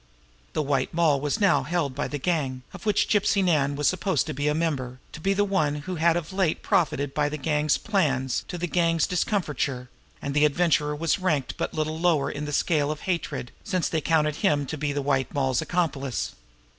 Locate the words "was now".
1.21-1.61